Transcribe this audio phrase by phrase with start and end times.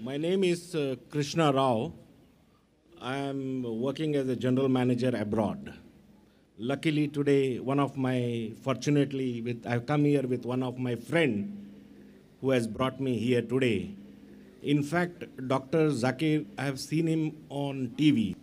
[0.00, 1.92] My name is uh, Krishna Rao.
[3.00, 5.74] I am working as a general manager abroad.
[6.56, 11.68] Luckily today, one of my, fortunately, with, I've come here with one of my friend
[12.40, 13.90] who has brought me here today.
[14.62, 15.88] In fact, Dr.
[15.90, 18.36] Zakir, I have seen him on TV,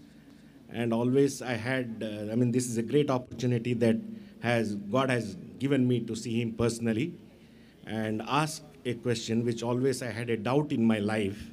[0.70, 3.96] and always I had, uh, I mean, this is a great opportunity that
[4.42, 7.14] has God has given me to see him personally
[7.86, 11.52] and ask a question which always I had a doubt in my life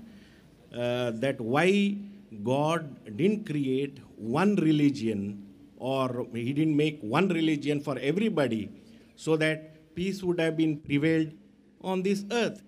[0.75, 1.96] uh, that why
[2.44, 8.71] God didn't create one religion or He didn't make one religion for everybody
[9.16, 11.32] so that peace would have been prevailed
[11.82, 12.62] on this earth.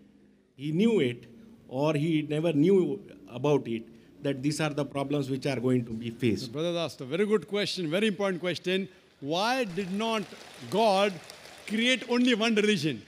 [0.56, 1.26] He knew it
[1.68, 3.84] or He never knew about it
[4.22, 6.52] that these are the problems which are going to be faced.
[6.52, 8.88] Brother asked a very good question, very important question.
[9.20, 10.22] Why did not
[10.70, 11.12] God
[11.66, 13.02] create only one religion?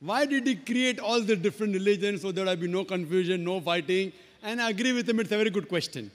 [0.00, 3.60] Why did he create all the different religions so there would be no confusion, no
[3.60, 4.12] fighting?
[4.42, 6.10] And I agree with him, it's a very good question.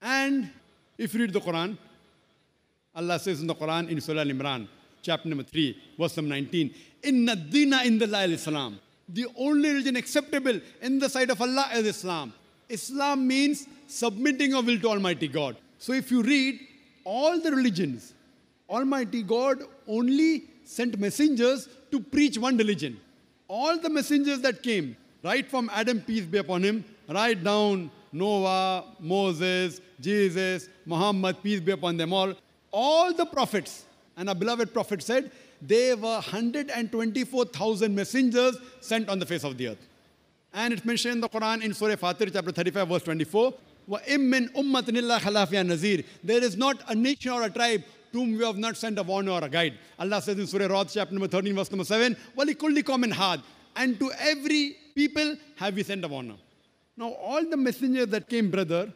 [0.00, 0.50] And
[0.96, 1.76] if you read the Quran,
[2.94, 4.66] Allah says in the Quran in Surah Al Imran,
[5.02, 8.80] chapter number 3, verse number 19, Inna dina in the Islam.
[9.08, 12.32] The only religion acceptable in the sight of Allah is Islam.
[12.68, 15.56] Islam means submitting your will to Almighty God.
[15.78, 16.60] So if you read
[17.04, 18.14] all the religions,
[18.68, 23.00] Almighty God only sent messengers to preach one religion.
[23.48, 28.84] All the messengers that came, right from Adam, peace be upon him, right down Noah,
[28.98, 32.34] Moses, Jesus, Muhammad, peace be upon them all,
[32.72, 33.84] all the prophets,
[34.16, 35.30] and our beloved prophet said,
[35.62, 39.86] there were 124,000 messengers sent on the face of the earth.
[40.52, 43.54] And it's mentioned in the Quran in Surah Fatir, chapter 35, verse 24.
[43.88, 44.00] There
[46.42, 47.84] is not a nation or a tribe
[48.16, 49.74] to whom we have not sent a warner or a guide.
[49.98, 53.40] Allah says in Surah Ra'd, chapter number 13, verse number 7, وَلِكُلِّ قَوْمٍ had,
[53.76, 56.36] And to every people have we sent a warner.
[56.96, 58.92] Now, all the messengers that came, brother,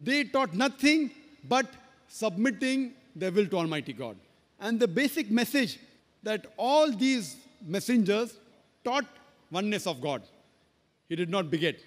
[0.00, 1.10] they taught nothing
[1.46, 1.66] but
[2.08, 4.16] submitting their will to Almighty God.
[4.58, 5.78] And the basic message
[6.22, 8.34] that all these messengers
[8.82, 9.04] taught
[9.50, 10.22] oneness of God.
[11.08, 11.80] He did not beget.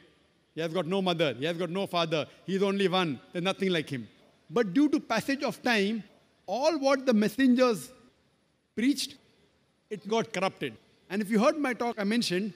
[0.53, 1.33] He has got no mother.
[1.33, 2.27] He has got no father.
[2.45, 3.19] He is only one.
[3.31, 4.07] There's nothing like him.
[4.49, 6.03] But due to passage of time,
[6.47, 7.91] all what the messengers
[8.75, 9.15] preached,
[9.89, 10.73] it got corrupted.
[11.09, 12.53] And if you heard my talk, I mentioned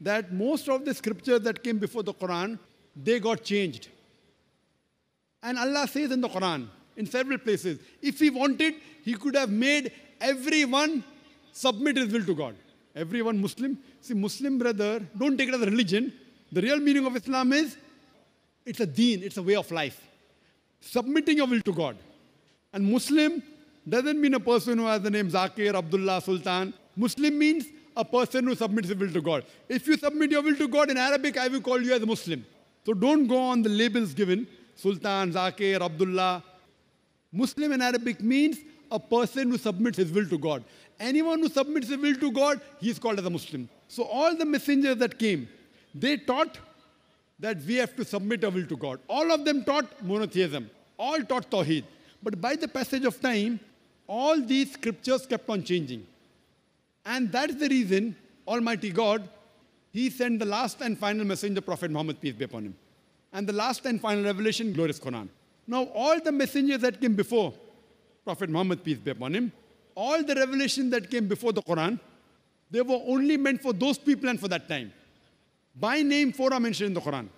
[0.00, 2.58] that most of the scriptures that came before the Quran,
[2.96, 3.88] they got changed.
[5.42, 8.74] And Allah says in the Quran, in several places, if He wanted,
[9.04, 11.02] He could have made everyone
[11.52, 12.54] submit his will to God.
[12.94, 13.78] Everyone Muslim.
[14.00, 16.12] See, Muslim brother, don't take it as a religion.
[16.52, 17.76] The real meaning of Islam is
[18.66, 20.00] it's a deen, it's a way of life.
[20.80, 21.96] Submitting your will to God.
[22.72, 23.42] And Muslim
[23.88, 26.72] doesn't mean a person who has the name Zakir, Abdullah, Sultan.
[26.96, 27.66] Muslim means
[27.96, 29.44] a person who submits his will to God.
[29.68, 32.06] If you submit your will to God in Arabic, I will call you as a
[32.06, 32.44] Muslim.
[32.86, 36.42] So don't go on the labels given Sultan, Zakir, Abdullah.
[37.32, 38.58] Muslim in Arabic means
[38.90, 40.64] a person who submits his will to God.
[40.98, 43.68] Anyone who submits his will to God, he is called as a Muslim.
[43.88, 45.48] So all the messengers that came,
[45.94, 46.58] they taught
[47.38, 49.00] that we have to submit our will to God.
[49.08, 50.70] All of them taught monotheism.
[50.98, 51.84] All taught Tawheed.
[52.22, 53.60] But by the passage of time,
[54.06, 56.06] all these scriptures kept on changing.
[57.04, 58.16] And that's the reason
[58.46, 59.28] Almighty God,
[59.92, 62.74] He sent the last and final messenger, Prophet Muhammad, peace be upon him.
[63.32, 65.28] And the last and final revelation, glorious Quran.
[65.66, 67.52] Now, all the messengers that came before
[68.24, 69.52] Prophet Muhammad, peace be upon him,
[69.94, 71.98] all the revelation that came before the Quran,
[72.70, 74.92] they were only meant for those people and for that time.
[75.74, 77.28] By name, four are mentioned in the Quran.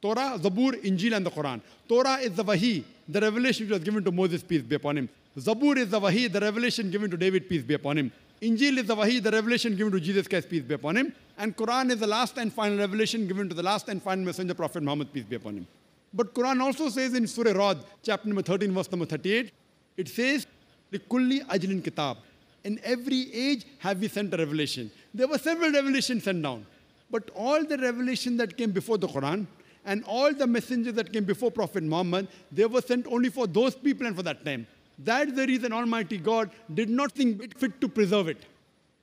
[0.00, 1.60] Torah, Zabur, Injil, and the Quran.
[1.88, 5.08] Torah is the Wahi, the revelation which was given to Moses, peace be upon him.
[5.36, 8.12] Zabur is the Wahi, the revelation given to David, peace be upon him.
[8.40, 11.12] Injil is the Wahi, the revelation given to Jesus Christ, peace be upon him.
[11.36, 14.54] And Quran is the last and final revelation given to the last and final messenger,
[14.54, 15.66] Prophet Muhammad, peace be upon him.
[16.14, 19.52] But Quran also says in Surah Ra'd, chapter number 13, verse number 38,
[19.96, 20.46] it says,
[20.92, 22.16] kulli ajlin kitab.
[22.64, 24.90] In every age have we sent a revelation.
[25.14, 26.66] There were several revelations sent down.
[27.10, 29.46] But all the revelation that came before the Quran,
[29.84, 33.74] and all the messengers that came before Prophet Muhammad, they were sent only for those
[33.74, 34.66] people and for that time.
[34.98, 38.38] That's the reason Almighty God did not think it fit to preserve it.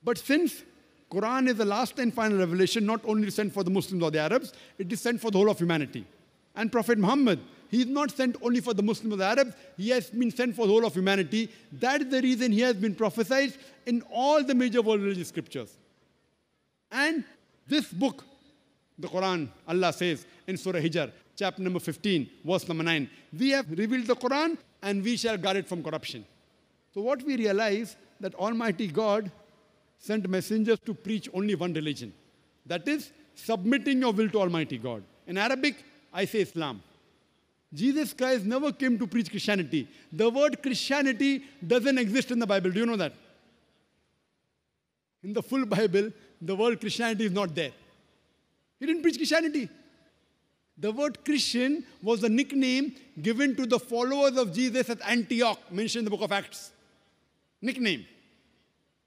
[0.04, 0.62] But since
[1.10, 4.20] Quran is the last and final revelation, not only sent for the Muslims or the
[4.20, 6.06] Arabs, it is sent for the whole of humanity.
[6.54, 7.40] And Prophet Muhammad,
[7.70, 10.54] he is not sent only for the Muslims or the Arabs, he has been sent
[10.54, 11.50] for the whole of humanity.
[11.72, 13.54] That is the reason he has been prophesied
[13.86, 15.76] in all the major world religious scriptures.
[16.90, 17.24] And
[17.66, 18.24] this book,
[18.98, 23.08] the Quran, Allah says in Surah Hijr, chapter number 15, verse number 9,
[23.38, 26.24] we have revealed the Quran and we shall guard it from corruption.
[26.92, 29.30] So what we realize that Almighty God
[29.98, 32.14] sent messengers to preach only one religion.
[32.64, 35.02] That is, submitting your will to Almighty God.
[35.26, 36.82] In Arabic, I say Islam.
[37.72, 39.86] Jesus Christ never came to preach Christianity.
[40.10, 42.70] The word Christianity doesn't exist in the Bible.
[42.70, 43.12] Do you know that?
[45.22, 46.10] In the full Bible,
[46.40, 47.72] the word Christianity is not there.
[48.80, 49.68] He didn't preach Christianity.
[50.80, 56.00] The word Christian was a nickname given to the followers of Jesus at Antioch, mentioned
[56.00, 56.70] in the book of Acts.
[57.60, 58.06] Nickname.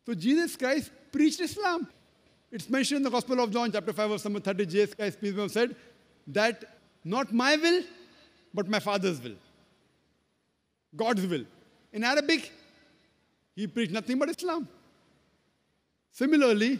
[0.05, 1.87] So Jesus Christ preached Islam.
[2.51, 4.65] It's mentioned in the Gospel of John, chapter 5, verse number 30.
[4.65, 5.75] Jesus Christ, peace be said
[6.27, 6.65] that
[7.05, 7.83] not my will,
[8.53, 9.35] but my Father's will.
[10.93, 11.45] God's will.
[11.93, 12.51] In Arabic,
[13.55, 14.67] he preached nothing but Islam.
[16.11, 16.79] Similarly,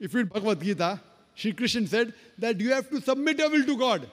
[0.00, 1.00] if you read Bhagavad Gita,
[1.36, 4.08] Sri Krishna said that you have to submit your will to God.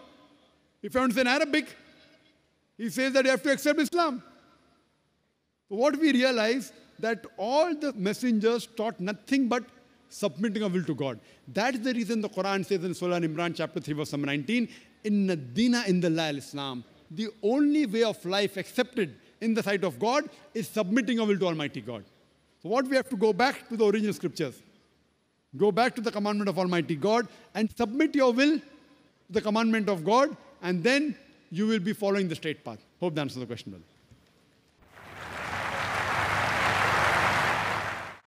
[0.81, 1.75] If you understand Arabic,
[2.77, 4.21] he says that you have to accept Islam.
[5.69, 9.63] So what we realize that all the messengers taught nothing but
[10.09, 11.19] submitting our will to God.
[11.47, 14.67] That is the reason the Quran says in Surah Imran chapter 3 verse number 19,
[15.05, 19.97] in dina in the Islam, the only way of life accepted in the sight of
[19.97, 22.03] God is submitting our will to Almighty God.
[22.61, 24.61] So what we have to go back to the original scriptures.
[25.55, 28.65] Go back to the commandment of Almighty God and submit your will to
[29.29, 31.15] the commandment of God, and then
[31.51, 32.79] you will be following the straight path.
[32.99, 33.85] Hope that answers the question, brother.